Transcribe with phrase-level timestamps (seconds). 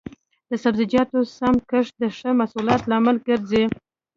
[0.49, 3.63] د سبزیجاتو سم کښت د ښه محصول لامل ګرځي.